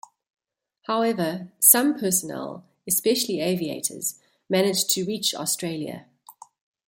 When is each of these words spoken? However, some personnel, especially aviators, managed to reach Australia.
However, 0.87 1.51
some 1.59 1.93
personnel, 1.95 2.65
especially 2.87 3.39
aviators, 3.39 4.17
managed 4.49 4.89
to 4.95 5.05
reach 5.05 5.35
Australia. 5.35 6.07